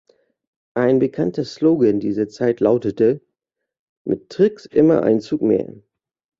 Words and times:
Ein 0.73 0.97
bekannter 0.97 1.45
Slogan 1.45 1.99
dieser 1.99 2.27
Zeit 2.27 2.59
lautete 2.59 3.21
„mit 4.03 4.31
Trix 4.31 4.65
immer 4.65 5.03
ein 5.03 5.21
Zug 5.21 5.43
mehr“. 5.43 5.75